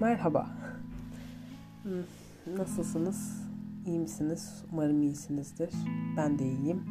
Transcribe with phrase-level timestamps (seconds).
[0.00, 0.46] Merhaba.
[1.82, 3.46] Hmm, Nasılsınız?
[3.86, 4.64] İyi misiniz?
[4.72, 5.70] Umarım iyisinizdir.
[6.16, 6.82] Ben de iyiyim.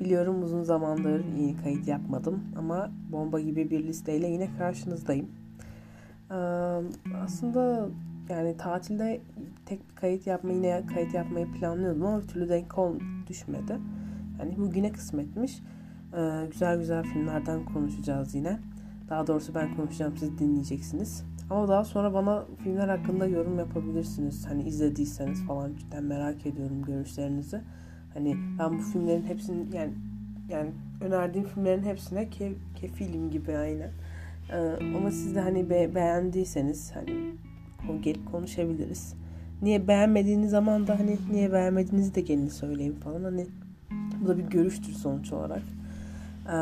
[0.00, 5.28] Biliyorum uzun zamandır iyi kayıt yapmadım ama bomba gibi bir listeyle yine karşınızdayım.
[7.24, 7.88] Aslında
[8.28, 9.20] yani tatilde
[9.66, 12.94] tek bir kayıt yapmayı yine kayıt yapmayı planlıyordum ama bir türlü denk ol
[13.28, 13.78] düşmedi.
[14.38, 15.62] Yani bugüne kısmetmiş.
[16.50, 18.58] Güzel güzel filmlerden konuşacağız yine.
[19.08, 21.24] Daha doğrusu ben konuşacağım siz dinleyeceksiniz.
[21.50, 24.46] Ama daha sonra bana filmler hakkında yorum yapabilirsiniz.
[24.46, 27.60] Hani izlediyseniz falan cidden merak ediyorum görüşlerinizi.
[28.14, 29.92] Hani ben bu filmlerin hepsini yani
[30.48, 33.90] yani önerdiğim filmlerin hepsine ke, kefilim gibi aynen.
[34.52, 34.56] Ee,
[34.96, 37.34] ama siz de hani be, beğendiyseniz hani
[38.02, 39.14] gelip konuşabiliriz.
[39.62, 43.24] Niye beğenmediğiniz zaman da hani niye beğenmediğinizi de gelin söyleyin falan.
[43.24, 43.46] Hani
[44.20, 45.62] bu da bir görüştür sonuç olarak.
[46.46, 46.52] Ee,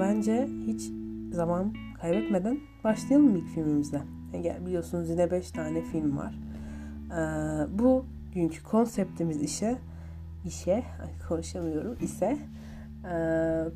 [0.00, 0.90] bence hiç
[1.32, 4.15] zaman kaybetmeden başlayalım ilk filmimizle.
[4.42, 6.34] Gel- biliyorsunuz yine 5 tane film var.
[7.10, 9.76] Ee, bu günkü konseptimiz işe
[10.46, 10.82] işe
[11.28, 12.38] konuşamıyorum ise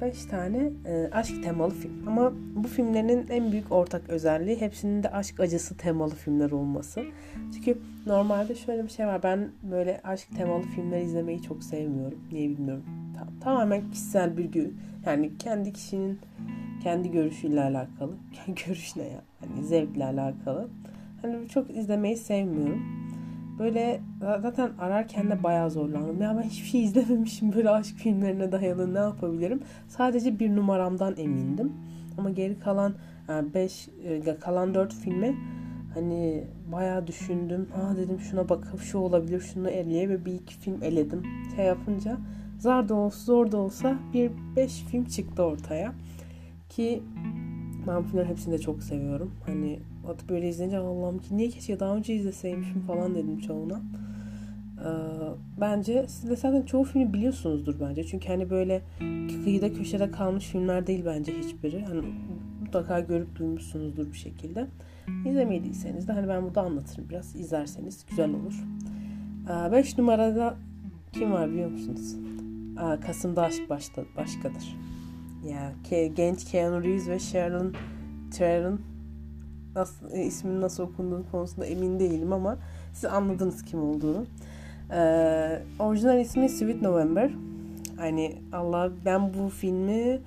[0.00, 2.08] 5 tane e, aşk temalı film.
[2.08, 7.04] Ama bu filmlerin en büyük ortak özelliği hepsinin de aşk acısı temalı filmler olması.
[7.54, 9.22] Çünkü normalde şöyle bir şey var.
[9.22, 12.18] Ben böyle aşk temalı filmler izlemeyi çok sevmiyorum.
[12.32, 12.84] Niye bilmiyorum.
[13.18, 14.70] Ta- tamamen kişisel bir gö-
[15.06, 16.18] yani kendi kişinin
[16.82, 18.12] kendi görüşüyle alakalı.
[18.66, 19.22] Görüş ne ya?
[19.40, 20.68] Hani zevkle alakalı.
[21.22, 22.82] Hani çok izlemeyi sevmiyorum.
[23.58, 26.22] Böyle zaten ararken de bayağı zorlandım.
[26.22, 29.60] Ya ben hiçbir şey izlememişim böyle aşk filmlerine dayalı ne yapabilirim?
[29.88, 31.72] Sadece bir numaramdan emindim.
[32.18, 32.94] Ama geri kalan
[33.54, 33.88] 5
[34.40, 35.36] kalan 4 filmi
[35.94, 37.68] hani bayağı düşündüm.
[37.74, 41.22] Ha dedim şuna bakıp şu olabilir şunu eleye ve bir iki film eledim.
[41.56, 42.16] Şey yapınca
[42.58, 45.92] zar da olsa zor da olsa bir 5 film çıktı ortaya.
[46.70, 47.02] Ki
[47.86, 49.34] ben filmlerin hepsini de çok seviyorum.
[49.46, 53.80] Hani atıp böyle izleyince Allah'ım ki niye keşke daha önce izleseymişim falan dedim çoğuna.
[54.78, 54.90] Ee,
[55.60, 58.04] bence siz de zaten çoğu filmi biliyorsunuzdur bence.
[58.04, 58.82] Çünkü hani böyle
[59.44, 61.84] kıyıda köşede kalmış filmler değil bence hiçbiri.
[61.84, 62.02] Hani
[62.60, 64.66] mutlaka görüp duymuşsunuzdur bir şekilde.
[65.26, 67.36] İzlemediyseniz de hani ben burada anlatırım biraz.
[67.36, 68.64] İzlerseniz güzel olur.
[69.72, 70.54] 5 numarada
[71.12, 72.16] kim var biliyor musunuz?
[72.78, 74.76] Aa, Kasım'da Aşk başta, Başkadır.
[75.44, 77.74] Ya ke, genç Keanu Reeves ve Sharon
[78.30, 78.80] Theron
[79.74, 82.58] nasıl, e, isminin nasıl okunduğu konusunda emin değilim ama
[82.92, 84.26] siz anladınız kim olduğunu.
[84.92, 87.30] Ee, orijinal ismi Sweet November.
[87.96, 90.20] Hani Allah ben bu filmi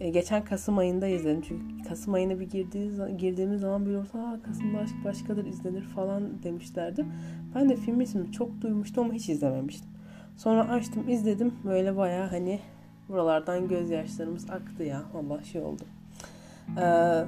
[0.00, 1.42] e, geçen Kasım ayında izledim.
[1.42, 7.06] Çünkü Kasım ayına bir girdiği, girdiğimiz zaman böyle olsa Kasım'da aşk başkadır izlenir falan demişlerdi.
[7.54, 9.90] Ben de film ismini çok duymuştum ama hiç izlememiştim.
[10.36, 11.52] Sonra açtım izledim.
[11.64, 12.60] Böyle baya hani
[13.08, 15.02] buralardan gözyaşlarımız aktı ya.
[15.14, 15.82] Allah şey oldu.
[16.80, 17.24] Ee,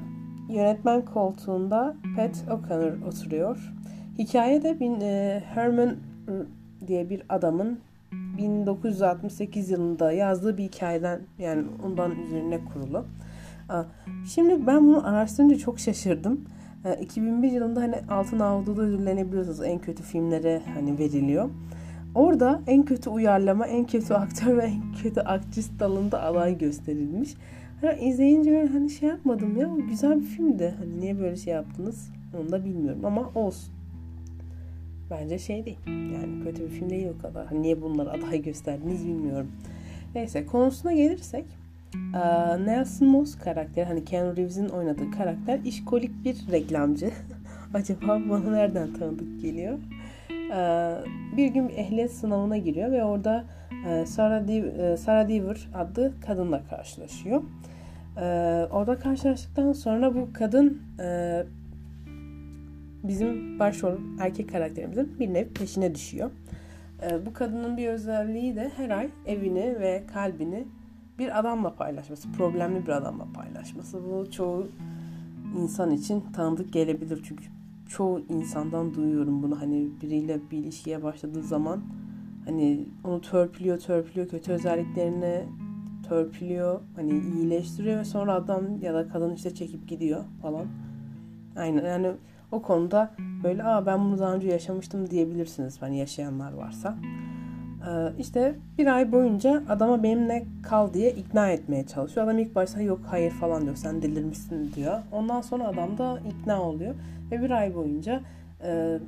[0.49, 3.73] yönetmen koltuğunda Pat O'Connor oturuyor.
[4.19, 5.97] Hikaye de bin, e, Herman
[6.87, 7.79] diye bir adamın
[8.13, 13.05] 1968 yılında yazdığı bir hikayeden yani ondan üzerine kurulu.
[14.27, 16.45] Şimdi ben bunu araştırınca çok şaşırdım.
[17.01, 21.51] 2001 yılında hani Altın Avlu'da ödüllenebiliyorsunuz en kötü filmlere hani veriliyor.
[22.15, 27.35] Orada en kötü uyarlama, en kötü aktör ve en kötü aktris dalında aday gösterilmiş.
[27.81, 30.75] Hani izleyince böyle hani şey yapmadım ya güzel bir filmdi.
[30.79, 32.11] Hani niye böyle şey yaptınız
[32.41, 33.75] onu da bilmiyorum ama olsun.
[35.11, 35.79] Bence şey değil.
[35.87, 37.47] Yani kötü bir film değil o kadar.
[37.47, 39.53] Hani niye bunları aday gösterdiniz bilmiyorum.
[40.15, 41.45] Neyse konusuna gelirsek
[42.65, 47.11] Nelson Moss karakteri hani Keanu Reeves'in oynadığı karakter işkolik bir reklamcı.
[47.75, 49.79] Acaba bana nereden tanıdık geliyor?
[51.37, 53.45] Bir gün ehliyet sınavına giriyor ve orada
[54.07, 57.43] Sarah, Div Sarah Deaver adlı kadınla karşılaşıyor.
[58.71, 60.83] Orada karşılaştıktan sonra bu kadın
[63.05, 66.31] bizim başrol erkek karakterimizin bir nevi peşine düşüyor.
[67.27, 70.65] Bu kadının bir özelliği de her ay evini ve kalbini
[71.19, 73.99] bir adamla paylaşması, problemli bir adamla paylaşması.
[74.05, 74.69] Bu çoğu
[75.59, 77.45] insan için tanıdık gelebilir çünkü
[77.91, 79.61] çoğu insandan duyuyorum bunu.
[79.61, 81.81] Hani biriyle bir ilişkiye başladığı zaman
[82.45, 85.45] hani onu törpülüyor, törpülüyor, kötü özelliklerini
[86.09, 90.67] törpülüyor, hani iyileştiriyor ve sonra adam ya da kadın işte çekip gidiyor falan.
[91.57, 92.13] Aynen yani
[92.53, 93.15] o konuda
[93.45, 96.97] böyle aa ben bunu daha önce yaşamıştım diyebilirsiniz hani yaşayanlar varsa.
[97.89, 102.27] Ee, işte bir ay boyunca adama benimle kal diye ikna etmeye çalışıyor.
[102.27, 104.99] Adam ilk başta yok hayır falan diyor sen delirmişsin diyor.
[105.13, 106.95] Ondan sonra adam da ikna oluyor.
[107.31, 108.21] Ve bir ay boyunca
[108.65, 108.99] e,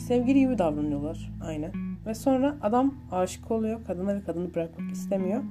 [0.00, 1.72] sevgili gibi davranıyorlar aynen.
[2.06, 5.42] Ve sonra adam aşık oluyor kadına ve kadını bırakmak istemiyor.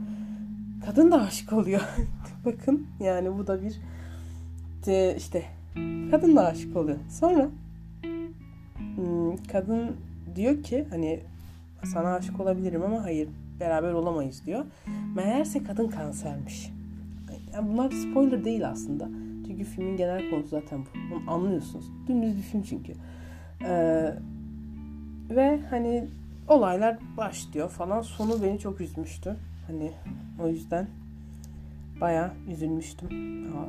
[0.86, 1.82] Kadın da aşık oluyor.
[2.46, 3.80] Bakın yani bu da bir
[4.86, 5.44] de işte
[6.12, 6.98] kadın da aşık oluyor.
[7.10, 7.50] Sonra
[8.96, 9.92] hmm, kadın
[10.36, 11.20] diyor ki hani
[11.86, 14.66] sana aşık olabilirim ama hayır beraber olamayız diyor.
[15.16, 16.70] Meğerse kadın kansermiş.
[17.54, 19.10] Yani bunlar spoiler değil aslında.
[19.48, 21.16] Çünkü filmin genel konusu zaten bu.
[21.16, 21.86] Bunu anlıyorsunuz.
[22.08, 22.94] Dümdüz bir film çünkü.
[23.66, 24.14] Ee,
[25.30, 26.08] ve hani
[26.48, 28.02] olaylar başlıyor falan.
[28.02, 29.36] Sonu beni çok üzmüştü.
[29.68, 29.92] Hani
[30.44, 30.88] o yüzden
[32.02, 33.10] baya üzülmüştüm.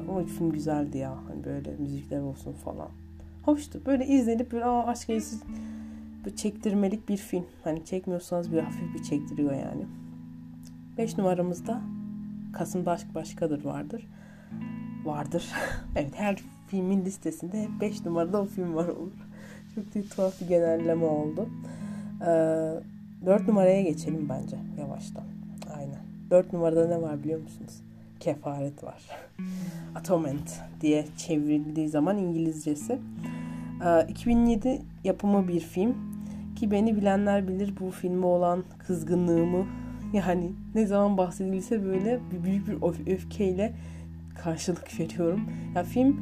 [0.09, 1.11] Ama film güzeldi ya.
[1.29, 2.89] Hani böyle müzikler olsun falan.
[3.43, 3.81] Hoştu.
[3.87, 5.37] Böyle izlenip böyle Aa, aşk acısı
[6.31, 7.47] çektirmelik bir film.
[7.65, 9.87] Hani çekmiyorsanız bir hafif bir çektiriyor yani.
[10.99, 11.81] 5 numaramızda
[12.53, 14.07] Kasım Başk Başkadır vardır.
[15.05, 15.53] Vardır.
[15.97, 16.37] evet her
[16.67, 19.13] filmin listesinde 5 numarada o film var olur.
[19.75, 21.49] Çok bir tuhaf bir genelleme oldu.
[22.21, 22.27] Ee,
[23.27, 25.25] 4 numaraya geçelim bence yavaştan.
[25.77, 26.01] Aynen.
[26.31, 27.81] 4 numarada ne var biliyor musunuz?
[28.21, 29.03] Kefaret var.
[29.95, 32.99] Atonement diye çevrildiği zaman İngilizcesi.
[33.85, 36.14] Ee, 2007 yapımı bir film.
[36.57, 39.67] Ki beni bilenler bilir bu filme olan kızgınlığımı
[40.13, 43.73] yani ne zaman bahsedilse böyle bir büyük bir öfkeyle
[44.43, 45.41] karşılık veriyorum.
[45.75, 46.21] Ya film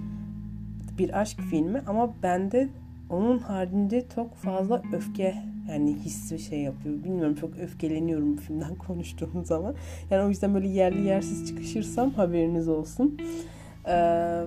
[0.98, 2.68] bir aşk filmi ama bende
[3.10, 5.34] onun haricinde çok fazla öfke
[5.68, 7.04] yani hissi şey yapıyor.
[7.04, 9.74] Bilmiyorum çok öfkeleniyorum bu filmden konuştuğum zaman.
[10.10, 13.18] Yani o yüzden böyle yerli yersiz çıkışırsam haberiniz olsun.
[13.88, 14.42] Ee,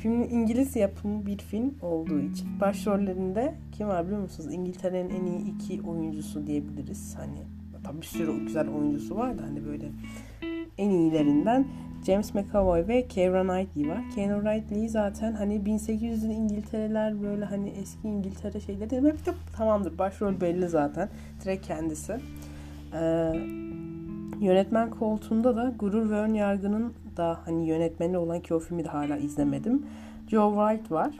[0.00, 4.54] filmin İngiliz yapımı bir film olduğu için başrollerinde kim var biliyor musunuz?
[4.54, 7.16] İngiltere'nin en iyi iki oyuncusu diyebiliriz.
[7.18, 7.42] Hani
[7.84, 9.88] tabii bir sürü güzel oyuncusu var da hani böyle
[10.78, 11.66] en iyilerinden
[12.06, 14.10] James McAvoy ve Keira Knightley var.
[14.14, 19.98] Keira Knightley zaten hani 1800'lü İngiltere'ler böyle hani eski İngiltere şeyleri de hep de tamamdır.
[19.98, 21.08] Başrol belli zaten.
[21.44, 22.16] Direkt kendisi.
[22.94, 23.32] Ee,
[24.40, 28.88] yönetmen koltuğunda da Gurur ve Ön Yargı'nın da hani yönetmeni olan ki o filmi de
[28.88, 29.86] hala izlemedim.
[30.28, 31.10] Joe Wright var.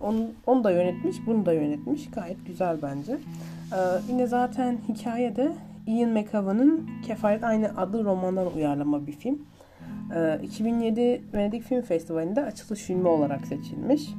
[0.00, 2.10] Onu, onu da yönetmiş, bunu da yönetmiş.
[2.10, 3.12] Gayet güzel bence.
[3.12, 3.76] Ee,
[4.08, 5.52] yine zaten hikayede
[5.86, 9.38] Ian McAvan'ın Kefaret aynı adlı romandan uyarlama bir film.
[10.42, 14.10] 2007 ee, Venedik Film Festivali'nde açılış filmi olarak seçilmiş.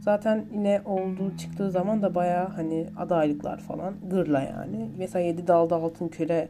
[0.00, 4.90] Zaten yine olduğu çıktığı zaman da baya hani adaylıklar falan gırla yani.
[4.98, 6.48] Mesela 7 Dalda Altın Köle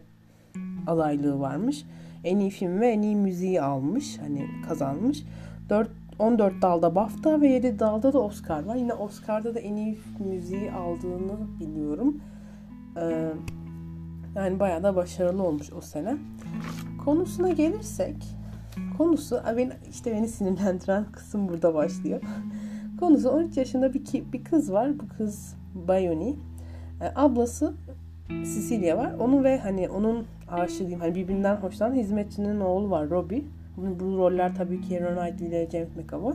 [0.87, 1.85] adaylığı varmış.
[2.25, 4.19] En iyi film ve en iyi müziği almış.
[4.19, 5.25] Hani kazanmış.
[5.69, 8.75] 4 14 dalda BAFTA ve 7 dalda da Oscar var.
[8.75, 12.21] Yine Oscar'da da en iyi müziği aldığını biliyorum.
[12.97, 13.31] Ee,
[14.35, 16.17] yani bayağı da başarılı olmuş o sene.
[17.05, 18.17] Konusuna gelirsek
[18.99, 22.21] Konusu beni, işte beni sinirlendiren kısım burada başlıyor.
[23.01, 24.99] Konusu 13 yaşında bir, bir kız var.
[24.99, 26.37] Bu kız Bayoni.
[27.01, 27.75] E, ablası
[28.29, 29.13] Cecilia var.
[29.21, 33.43] Onun ve hani onun aşığı diyeyim hani birbirinden hoşlanan hizmetçinin oğlu var Robbie.
[33.77, 36.35] Bu, bu roller tabii ki Aaron Knightley ile James McAvoy.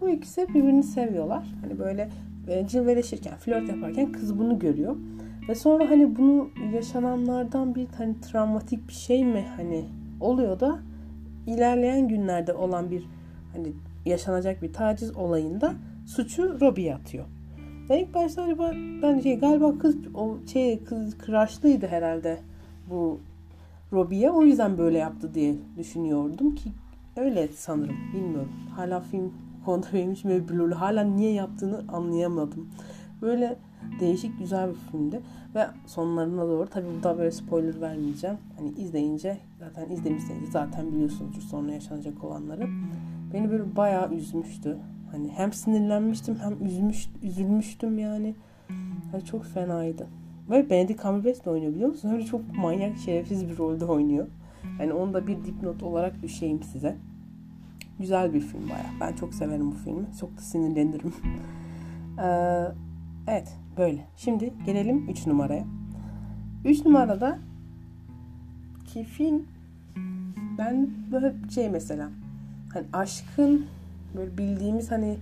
[0.00, 1.46] Bu ikisi birbirini seviyorlar.
[1.60, 2.08] Hani böyle
[2.48, 4.96] e, cilveleşirken, flört yaparken kız bunu görüyor.
[5.48, 9.84] Ve sonra hani bunu yaşananlardan bir hani travmatik bir şey mi hani
[10.20, 10.78] oluyor da
[11.46, 13.04] ilerleyen günlerde olan bir
[13.52, 13.72] hani
[14.06, 15.72] yaşanacak bir taciz olayında
[16.06, 17.24] suçu Robbie'ye atıyor.
[17.88, 18.72] Ben ilk başta acaba
[19.02, 22.38] ben şey galiba kız o şey kız kıraşlıydı herhalde
[22.90, 23.20] bu
[23.92, 26.72] Robbie'ye o yüzden böyle yaptı diye düşünüyordum ki
[27.16, 28.52] öyle sanırım bilmiyorum.
[28.76, 29.32] Hala film
[29.64, 30.80] konuda benim için blurlu.
[30.80, 32.68] Hala niye yaptığını anlayamadım.
[33.22, 33.56] Böyle
[34.00, 35.20] değişik güzel bir filmdi.
[35.54, 38.36] Ve sonlarına doğru tabi burada böyle spoiler vermeyeceğim.
[38.56, 42.66] Hani izleyince zaten izlemişseniz zaten biliyorsunuzdur sonra yaşanacak olanları.
[43.34, 44.78] Beni böyle bayağı üzmüştü.
[45.10, 48.34] Hani hem sinirlenmiştim hem üzmüş, üzülmüştüm yani.
[49.12, 50.06] Hani çok fenaydı.
[50.50, 52.08] Ve Benedict Cumberbatch de oynuyor biliyor musun?
[52.08, 54.26] Öyle çok manyak, şerefsiz bir rolde oynuyor.
[54.80, 56.96] Yani onu da bir dipnot olarak düşeyim size.
[57.98, 58.86] Güzel bir film baya.
[59.00, 60.06] Ben çok severim bu filmi.
[60.20, 61.14] Çok da sinirlenirim.
[62.18, 62.64] ee,
[63.28, 63.56] evet.
[63.76, 64.06] Böyle.
[64.16, 65.64] Şimdi gelelim 3 numaraya.
[66.64, 67.38] 3 numarada
[68.86, 69.42] ki film
[70.58, 72.10] ben böyle şey mesela
[72.72, 73.66] hani aşkın
[74.16, 75.18] böyle bildiğimiz hani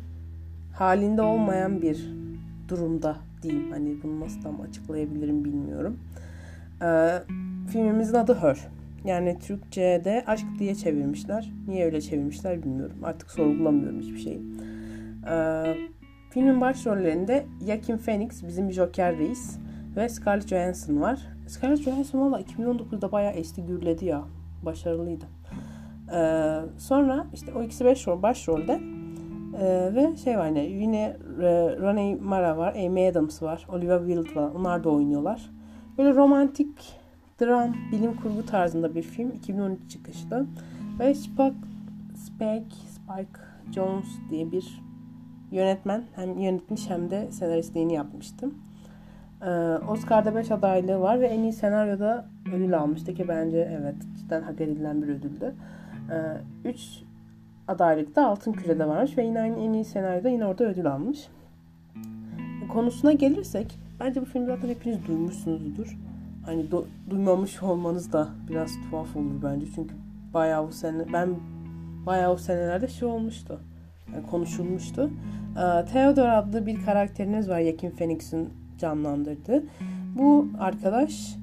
[0.72, 2.10] halinde olmayan bir
[2.68, 3.70] durumda diyeyim.
[3.70, 5.98] Hani bunu nasıl tam açıklayabilirim bilmiyorum.
[6.82, 7.18] Ee,
[7.72, 8.58] filmimizin adı Her.
[9.04, 11.52] Yani Türkçe'de aşk diye çevirmişler.
[11.68, 12.96] Niye öyle çevirmişler bilmiyorum.
[13.02, 14.40] Artık sorgulamıyorum hiçbir şeyi.
[15.30, 15.74] Ee,
[16.30, 19.58] Filmin başrollerinde Joaquin Phoenix bizim Joker Reis
[19.96, 21.20] ve Scarlett Johansson var.
[21.46, 24.24] Scarlett Johansson valla 2019'da bayağı esti gürledi ya.
[24.62, 25.24] Başarılıydı.
[26.14, 28.80] Ee, sonra işte o ikisi beş rol, başrolde
[29.60, 31.50] ee, ve şey var yine yine e,
[31.80, 34.50] Rene Mara var, Amy Adams var, Olivia Wilde var.
[34.54, 35.50] Onlar da oynuyorlar.
[35.98, 37.00] Böyle romantik
[37.40, 39.30] dram, bilim kurgu tarzında bir film.
[39.30, 40.46] 2013 çıkışlı.
[41.00, 41.54] Ve Spike,
[42.16, 43.40] Spike, Spike
[43.74, 44.82] Jones diye bir
[45.50, 48.54] yönetmen hem yönetmiş hem de senaristliğini yapmıştım.
[49.42, 49.48] Ee,
[49.88, 54.60] Oscar'da 5 adaylığı var ve en iyi senaryoda ödül almıştı ki bence evet cidden hak
[54.60, 55.54] edilen bir ödüldü.
[56.64, 57.09] 3 ee,
[57.68, 61.28] adaylıkta Altın Küre'de varmış ve yine aynı en iyi senaryoda yine orada ödül almış.
[62.72, 65.98] Konusuna gelirsek bence bu filmi zaten hepiniz duymuşsunuzdur.
[66.46, 69.66] Hani do- duymamış olmanız da biraz tuhaf olur bence.
[69.74, 69.94] Çünkü
[70.34, 71.28] bayağı bu sene ben
[72.06, 73.60] bayağı o senelerde şey olmuştu.
[74.14, 75.10] Yani konuşulmuştu.
[75.56, 78.48] Ee, Theodore adlı bir karakteriniz var Joaquin Phoenix'in
[78.78, 79.64] canlandırdığı.
[80.18, 81.36] Bu arkadaş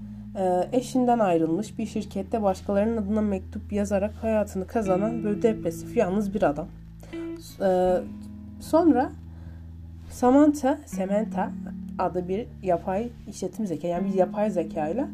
[0.71, 6.67] eşinden ayrılmış bir şirkette başkalarının adına mektup yazarak hayatını kazanan böyle depresif yalnız bir adam.
[7.61, 7.97] Ee,
[8.59, 9.11] sonra
[10.09, 11.51] Samantha, Samantha
[11.99, 15.07] adlı bir yapay işletim zeka yani bir yapay zeka ile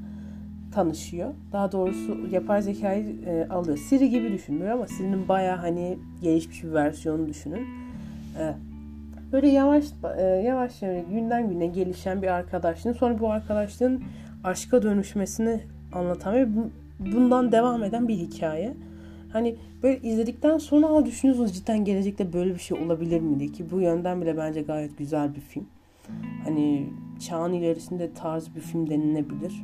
[0.73, 1.29] tanışıyor.
[1.51, 3.77] Daha doğrusu yapay zekayı e, alıyor.
[3.77, 7.67] Siri gibi düşünüyor ama Siri'nin baya hani gelişmiş bir versiyonu düşünün.
[8.39, 8.53] E,
[9.31, 9.85] böyle yavaş
[10.17, 14.03] e, yavaş yavaş günden güne gelişen bir arkadaşlığın sonra bu arkadaşlığın
[14.43, 15.59] aşka dönüşmesini
[15.93, 16.47] anlatan ve
[16.99, 18.73] bundan devam eden bir hikaye.
[19.33, 23.81] Hani böyle izledikten sonra düşünüyorsunuz cidden gelecekte böyle bir şey olabilir mi diye ki bu
[23.81, 25.65] yönden bile bence gayet güzel bir film.
[26.43, 29.63] Hani çağın ilerisinde tarz bir film denilebilir.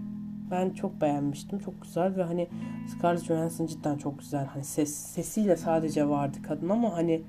[0.51, 1.59] Ben çok beğenmiştim.
[1.59, 2.48] Çok güzel ve hani
[2.88, 4.45] Scarlett Johansson cidden çok güzel.
[4.45, 7.21] Hani ses sesiyle sadece vardı kadın ama hani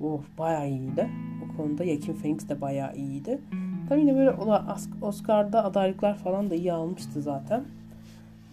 [0.00, 1.10] oh bayağı iyiydi.
[1.44, 3.38] O konuda Joaquin Phoenix de bayağı iyiydi.
[3.90, 4.34] Tabii yine böyle
[5.02, 7.64] Oscar'da adaylıklar falan da iyi almıştı zaten.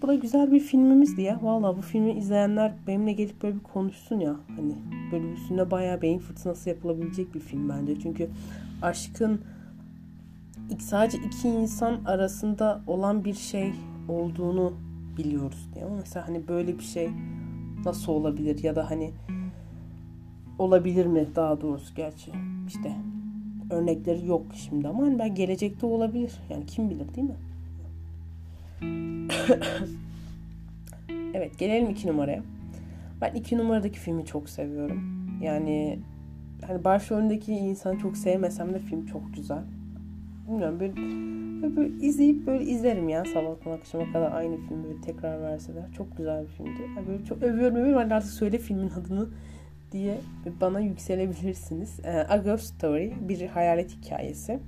[0.01, 1.39] Bu da güzel bir filmimizdi ya.
[1.41, 4.35] Valla bu filmi izleyenler benimle gelip böyle bir konuşsun ya.
[4.55, 4.75] Hani
[5.11, 7.99] böyle üstüne bayağı beyin fırtınası yapılabilecek bir film bence.
[7.99, 8.29] Çünkü
[8.81, 9.41] aşkın
[10.79, 13.73] sadece iki insan arasında olan bir şey
[14.09, 14.73] olduğunu
[15.17, 15.85] biliyoruz diye.
[15.85, 17.09] Ama mesela hani böyle bir şey
[17.85, 19.11] nasıl olabilir ya da hani
[20.59, 22.31] olabilir mi daha doğrusu gerçi
[22.67, 22.95] işte
[23.69, 26.31] örnekleri yok şimdi ama hani ben gelecekte olabilir.
[26.49, 27.35] Yani kim bilir değil mi?
[31.33, 32.43] evet gelelim iki numaraya.
[33.21, 35.01] Ben iki numaradaki filmi çok seviyorum.
[35.41, 35.99] Yani
[36.67, 39.63] hani başrolündeki insanı çok sevmesem de film çok güzel.
[40.47, 40.93] Bilmiyorum böyle
[41.61, 45.83] Böyle izleyip böyle izlerim ya sabahtan akşama kadar aynı filmi böyle tekrar verseler.
[45.97, 46.81] Çok güzel bir filmdi.
[46.97, 48.01] Yani böyle çok övüyorum övüyorum.
[48.01, 49.27] Hani artık söyle filmin adını
[49.91, 50.17] diye
[50.61, 51.99] bana yükselebilirsiniz.
[52.05, 54.59] E, A Ghost Story bir hayalet hikayesi.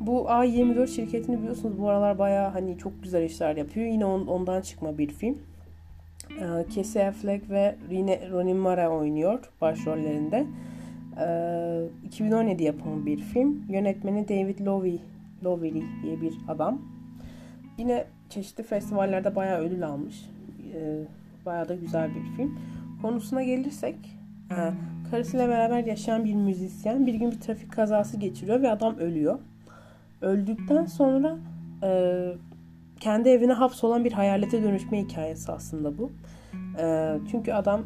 [0.00, 3.86] Bu A24 şirketini biliyorsunuz bu aralar baya hani çok güzel işler yapıyor.
[3.86, 5.38] Yine on, ondan çıkma bir film.
[6.30, 10.46] E, Casey Affleck ve Rine, Rooney Mara oynuyor başrollerinde.
[11.20, 13.64] E, 2017 yapımı bir film.
[13.68, 14.98] Yönetmeni David Lowery
[15.44, 16.82] Lowery diye bir adam.
[17.78, 20.30] Yine çeşitli festivallerde bayağı ödül almış.
[20.74, 21.04] Ee,
[21.46, 22.58] bayağı da güzel bir film.
[23.02, 23.96] Konusuna gelirsek
[25.10, 29.38] karısıyla beraber yaşayan bir müzisyen bir gün bir trafik kazası geçiriyor ve adam ölüyor.
[30.20, 31.36] Öldükten sonra
[31.82, 32.22] e,
[33.00, 36.10] kendi evine hapsolan bir hayalete dönüşme hikayesi aslında bu.
[36.78, 37.82] E, çünkü adam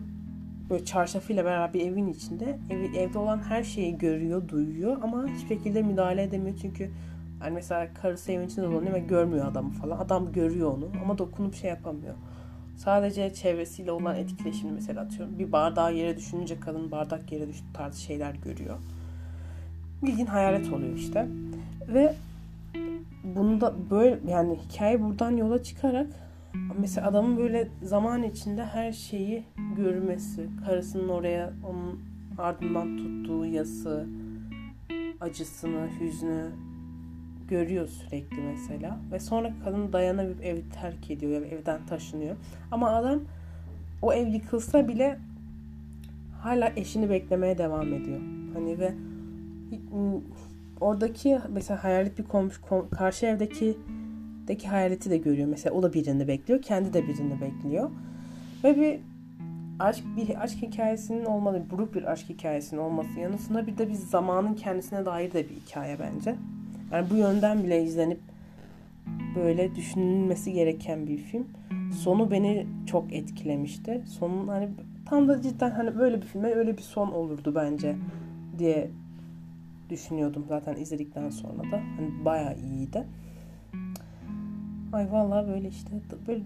[0.71, 5.49] böyle çarşafıyla beraber bir evin içinde ev, evde olan her şeyi görüyor, duyuyor ama hiçbir
[5.49, 6.91] şekilde müdahale edemiyor çünkü
[7.43, 9.99] yani mesela karısı evin içinde dolanıyor ve görmüyor adamı falan.
[9.99, 12.15] Adam görüyor onu ama dokunup şey yapamıyor.
[12.77, 15.39] Sadece çevresiyle olan etkileşimini mesela atıyorum.
[15.39, 18.77] Bir bardağı yere düşününce kadın bardak yere düştü tarzı şeyler görüyor.
[20.03, 21.29] Bildiğin hayalet oluyor işte.
[21.89, 22.15] Ve
[23.25, 26.07] bunda böyle yani hikaye buradan yola çıkarak
[26.79, 29.45] mesela adamın böyle zaman içinde her şeyi
[29.77, 32.01] görmesi, karısının oraya onun
[32.39, 34.07] ardından tuttuğu yası,
[35.21, 36.51] acısını, hüznü,
[37.49, 38.99] görüyor sürekli mesela.
[39.13, 42.37] Ve sonra kadın dayanamıp evi terk ediyor ya evden taşınıyor.
[42.71, 43.21] Ama adam
[44.03, 45.19] o ev yıkılsa bile
[46.43, 48.21] hala eşini beklemeye devam ediyor.
[48.55, 48.95] Hani ve
[50.81, 53.77] oradaki mesela hayalet bir komşu kom, karşı evdeki
[54.49, 55.49] deki hayaleti de görüyor.
[55.49, 56.63] Mesela o da birini bekliyor.
[56.63, 57.91] Kendi de birini bekliyor.
[58.65, 59.01] Ve bir
[59.79, 64.55] aşk bir aşk hikayesinin olmadığı, buruk bir aşk hikayesinin olması yanısında bir de bir zamanın
[64.55, 66.35] kendisine dair de bir hikaye bence.
[66.93, 68.21] Yani bu yönden bile izlenip
[69.37, 71.47] böyle düşünülmesi gereken bir film.
[71.93, 74.03] Sonu beni çok etkilemişti.
[74.07, 74.69] Sonun hani
[75.07, 77.97] tam da cidden hani böyle bir filme öyle bir son olurdu bence
[78.59, 78.91] diye
[79.91, 81.81] düşünüyordum zaten izledikten sonra da.
[81.97, 83.05] Hani bayağı iyiydi.
[84.93, 85.91] Ay vallahi böyle işte
[86.27, 86.43] böyle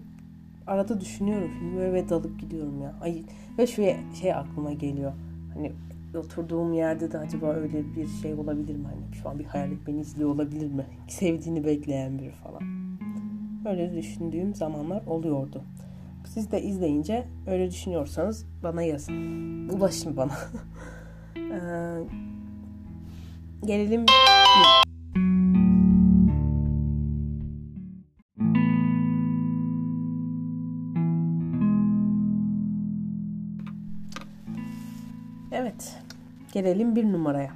[0.67, 2.95] arada düşünüyorum filmi böyle ve dalıp gidiyorum ya.
[3.01, 3.23] Ay
[3.57, 5.13] ve şöyle şey aklıma geliyor.
[5.53, 5.71] Hani
[6.17, 8.85] oturduğum yerde de acaba öyle bir şey olabilir mi?
[8.85, 10.85] Hani şu an bir hayalet beni izliyor olabilir mi?
[11.07, 12.61] Sevdiğini bekleyen biri falan.
[13.65, 15.63] Öyle düşündüğüm zamanlar oluyordu.
[16.25, 19.69] Siz de izleyince öyle düşünüyorsanız bana yazın.
[19.69, 20.33] Ulaşın bana.
[21.37, 22.03] ee,
[23.65, 24.05] gelelim
[36.51, 37.51] Gelelim bir numaraya.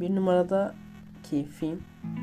[0.00, 1.80] Bir numaradaki film.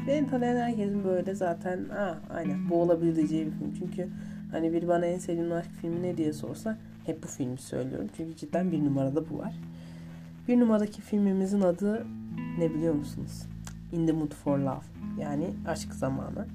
[0.07, 3.73] Beni tanıyan herkesin böyle zaten ha, aynen bu olabilir bir film.
[3.79, 4.07] Çünkü
[4.51, 8.07] hani bir bana en sevdiğin aşk filmi ne diye sorsa hep bu filmi söylüyorum.
[8.17, 9.53] Çünkü cidden bir numarada bu var.
[10.47, 12.05] Bir numaradaki filmimizin adı
[12.57, 13.43] ne biliyor musunuz?
[13.91, 14.83] In the Mood for Love.
[15.19, 16.47] Yani aşk zamanı.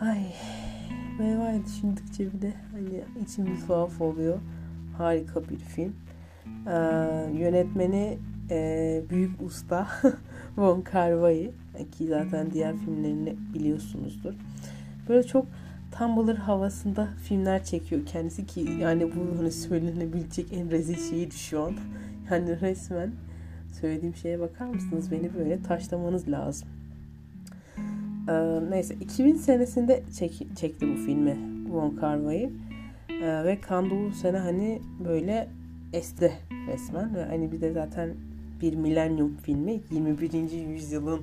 [0.00, 0.26] Ay
[1.18, 4.38] ve var düşündükçe bir de hani içimiz tuhaf oluyor.
[4.98, 5.94] Harika bir film.
[6.66, 6.72] Ee,
[7.38, 8.18] yönetmeni
[8.50, 9.88] e, büyük usta
[10.56, 11.50] Von Kar-wai
[11.98, 14.34] ki zaten diğer filmlerini biliyorsunuzdur.
[15.08, 15.46] Böyle çok
[15.98, 21.72] Tumblr havasında filmler çekiyor kendisi ki yani bu hani söylenebilecek en rezil şeyi şu an.
[22.30, 23.12] Yani resmen
[23.80, 25.10] söylediğim şeye bakar mısınız?
[25.10, 26.68] Beni böyle taşlamanız lazım.
[28.28, 31.36] Ee, neyse 2000 senesinde çek, çekti bu filmi
[31.70, 32.50] Von Kar-wai.
[33.22, 35.48] Ee, ve Kandu sene hani böyle
[35.92, 36.32] esti
[36.68, 38.14] resmen ve hani bir de zaten
[38.60, 40.50] bir milenyum filmi 21.
[40.68, 41.20] yüzyılın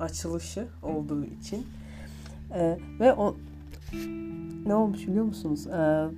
[0.00, 1.66] açılışı olduğu için
[2.54, 3.36] ee, ve o
[4.66, 5.66] ne olmuş biliyor musunuz?
[5.66, 5.70] Ee,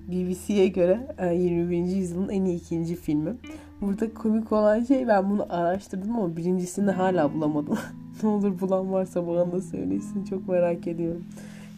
[0.09, 1.76] BBC'ye göre e, 21.
[1.76, 3.37] yüzyılın en iyi ikinci filmi.
[3.81, 7.78] Burada komik olan şey ben bunu araştırdım ama birincisini hala bulamadım.
[8.23, 10.25] ne olur bulan varsa bana da söylesin.
[10.25, 11.25] Çok merak ediyorum.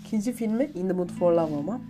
[0.06, 1.80] İkinci filmi In the Mood for Love ama.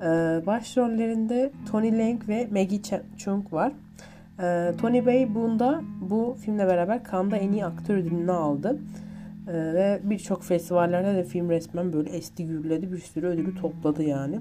[0.00, 2.80] Ee, başrollerinde Tony Leung ve Maggie
[3.16, 3.72] Chung var.
[4.40, 8.78] Ee, Tony Bey bunda bu filmle beraber Cannes'da en iyi aktör ödülünü aldı.
[9.48, 12.92] Ee, ve birçok festivallerde de film resmen böyle esti gürledi.
[12.92, 14.40] Bir sürü ödülü topladı yani.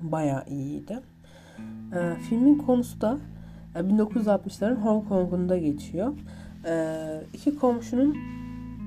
[0.00, 0.98] Bayağı iyiydi.
[2.28, 3.18] Filmin konusu da
[3.74, 6.12] 1960'ların Hong Kong'unda geçiyor.
[7.34, 8.16] İki komşunun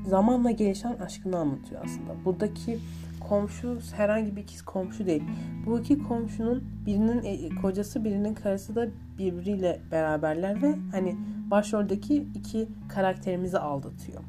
[0.07, 2.25] zamanla gelişen aşkını anlatıyor aslında.
[2.25, 2.79] Buradaki
[3.19, 5.23] komşu herhangi bir ikiz komşu değil.
[5.65, 11.17] Bu iki komşunun birinin e, kocası birinin karısı da birbiriyle beraberler ve hani
[11.51, 14.21] başroldeki iki karakterimizi aldatıyor.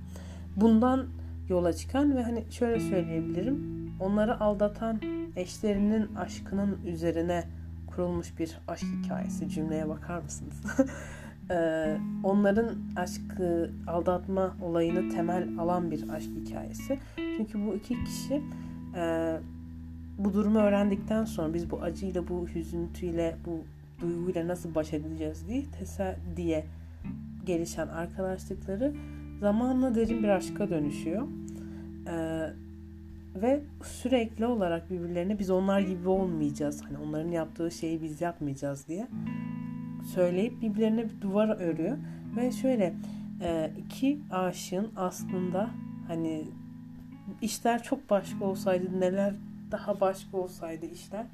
[0.57, 1.07] Bundan
[1.49, 3.81] yola çıkan ve hani şöyle söyleyebilirim.
[4.01, 5.01] Onları aldatan
[5.37, 7.45] eşlerinin aşkının üzerine
[7.87, 9.49] kurulmuş bir aşk hikayesi.
[9.49, 10.63] Cümleye bakar mısınız?
[11.51, 16.99] ee, onların aşkı aldatma olayını temel alan bir aşk hikayesi.
[17.17, 18.43] Çünkü bu iki kişi
[18.97, 19.37] e,
[20.19, 23.61] bu durumu öğrendikten sonra biz bu acıyla, bu hüzüntüyle, bu
[24.01, 26.65] duyguyla nasıl baş edeceğiz diye tesa diye
[27.47, 28.95] gelişen arkadaşlıkları
[29.41, 31.27] zamanla derin bir aşka dönüşüyor.
[32.09, 32.51] Ee,
[33.35, 36.83] ve sürekli olarak birbirlerine biz onlar gibi olmayacağız.
[36.83, 39.09] Hani onların yaptığı şeyi biz yapmayacağız diye
[40.15, 41.97] söyleyip birbirlerine bir duvar örüyor.
[42.37, 42.95] Ve şöyle
[43.43, 45.71] e, iki aşığın aslında
[46.09, 46.45] hani
[47.43, 49.35] işler çok başka olsaydı neler
[49.71, 51.27] daha başka olsaydı işler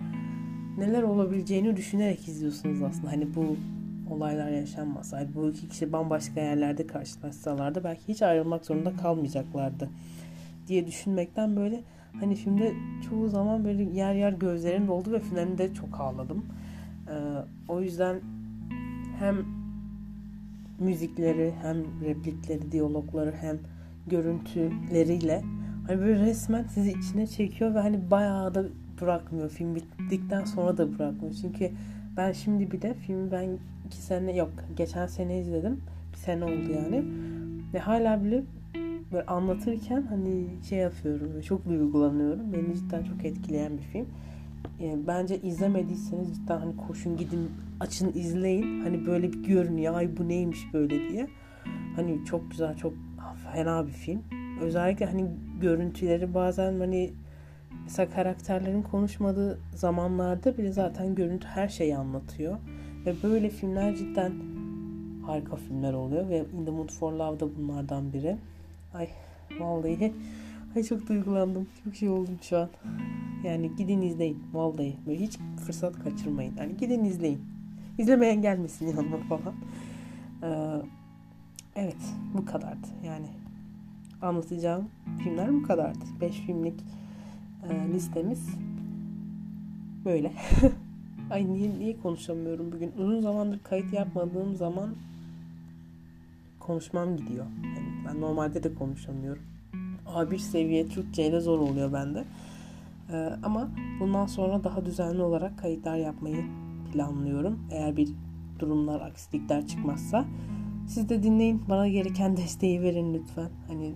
[0.79, 3.13] neler olabileceğini düşünerek izliyorsunuz aslında.
[3.13, 3.57] Hani bu
[4.11, 9.91] olaylar yaşanmasaydı bu iki kişi bambaşka yerlerde karşılaşsalardı belki hiç ayrılmak zorunda kalmayacaklardı
[10.69, 11.83] diye düşünmekten böyle
[12.21, 12.73] hani filmde
[13.09, 16.47] çoğu zaman böyle yer yer gözlerim doldu ve finalinde çok ağladım.
[17.09, 17.13] Ee,
[17.69, 18.21] o yüzden
[19.19, 19.37] hem
[20.79, 23.59] müzikleri hem replikleri, diyalogları hem
[24.07, 25.43] görüntüleriyle
[25.87, 28.65] hani böyle resmen sizi içine çekiyor ve hani bayağı da
[29.01, 29.51] bırakmıyor.
[29.51, 31.35] Film bittikten sonra da bırakmıyor.
[31.41, 31.71] Çünkü
[32.17, 35.81] ben şimdi bile filmi ben iki sene yok geçen sene izledim.
[36.13, 37.05] Bir sene oldu yani.
[37.75, 38.45] Ve hala bile
[39.13, 41.41] böyle anlatırken hani şey yapıyorum.
[41.41, 42.53] Çok duygulanıyorum.
[42.53, 44.07] Beni cidden çok etkileyen bir film.
[44.81, 48.81] Yani bence izlemediyseniz cidden hani koşun gidin açın izleyin.
[48.81, 51.29] Hani böyle bir görün ya ay bu neymiş böyle diye.
[51.97, 52.93] Hani çok güzel çok
[53.53, 54.23] fena bir film.
[54.61, 55.27] Özellikle hani
[55.61, 57.13] görüntüleri bazen hani
[57.85, 62.59] mesela karakterlerin konuşmadığı zamanlarda bile zaten görüntü her şeyi anlatıyor.
[63.07, 64.33] Ve böyle filmler cidden
[65.27, 68.37] harika filmler oluyor ve In the Mood for Love da bunlardan biri.
[68.95, 69.09] Ay
[69.61, 70.13] vallahi
[70.77, 71.67] ay çok duygulandım.
[71.85, 72.69] Çok şey oldum şu an.
[73.45, 74.97] Yani gidin izleyin vallahi.
[75.07, 76.57] Böyle hiç fırsat kaçırmayın.
[76.59, 77.41] Yani gidin izleyin.
[77.99, 79.55] İzlemeyen gelmesin yanıma falan.
[80.43, 80.83] Ee,
[81.77, 81.97] evet
[82.35, 82.87] bu kadardı.
[83.05, 83.27] Yani
[84.23, 84.89] anlatacağım
[85.25, 86.05] filmler bu kadardı.
[86.21, 86.81] 5 filmlik
[87.71, 88.49] e, listemiz
[90.05, 90.33] böyle.
[91.31, 92.93] Ay niye, niye konuşamıyorum bugün?
[92.99, 94.91] Uzun zamandır kayıt yapmadığım zaman
[96.61, 97.47] konuşmam gidiyor.
[97.65, 99.43] Yani ben normalde de konuşamıyorum.
[100.07, 102.25] A1 seviye Türkçe ile zor oluyor bende.
[103.13, 103.69] Ee, ama
[104.01, 106.45] bundan sonra daha düzenli olarak kayıtlar yapmayı
[106.93, 107.59] planlıyorum.
[107.71, 108.09] Eğer bir
[108.59, 110.25] durumlar, aksilikler çıkmazsa.
[110.89, 111.63] Siz de dinleyin.
[111.69, 113.51] Bana gereken desteği verin lütfen.
[113.69, 113.95] Hani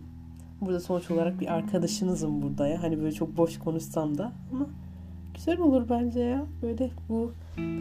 [0.60, 2.82] burada sonuç olarak bir arkadaşınızım burada ya.
[2.82, 4.66] Hani böyle çok boş konuşsam da ama
[5.40, 6.46] Güzel olur bence ya.
[6.62, 7.32] Böyle bu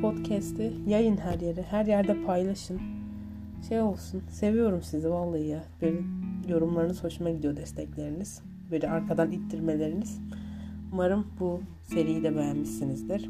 [0.01, 1.61] podcast'i yayın her yere.
[1.61, 2.81] Her yerde paylaşın.
[3.69, 4.23] Şey olsun.
[4.29, 5.63] Seviyorum sizi vallahi ya.
[5.81, 5.97] Böyle
[6.47, 8.41] yorumlarınız hoşuma gidiyor destekleriniz.
[8.71, 10.19] Böyle arkadan ittirmeleriniz.
[10.93, 13.29] Umarım bu seriyi de beğenmişsinizdir.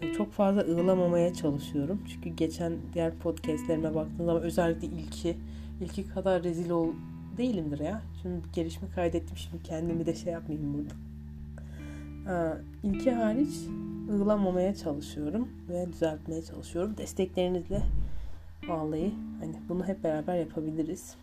[0.00, 2.00] E, çok fazla ığlamamaya çalışıyorum.
[2.08, 5.36] Çünkü geçen diğer podcastlerime baktığım zaman özellikle ilki
[5.80, 6.88] ilki kadar rezil ol
[7.36, 8.02] değilimdir ya.
[8.22, 9.36] Şimdi gelişme kaydettim.
[9.36, 10.94] Şimdi kendimi de şey yapmayayım burada.
[12.32, 13.54] Aa, ilki hariç
[14.10, 16.96] ığlamamaya çalışıyorum ve düzeltmeye çalışıyorum.
[16.96, 17.82] Desteklerinizle
[18.68, 21.14] vallahi hani bunu hep beraber yapabiliriz.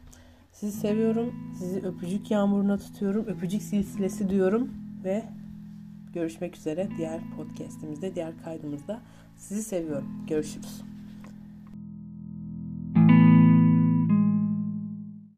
[0.52, 1.34] Sizi seviyorum.
[1.60, 3.26] Sizi öpücük yağmuruna tutuyorum.
[3.26, 4.70] Öpücük silsilesi diyorum
[5.04, 5.24] ve
[6.14, 9.02] görüşmek üzere diğer podcast'imizde, diğer kaydımızda.
[9.38, 10.26] Sizi seviyorum.
[10.28, 10.82] Görüşürüz.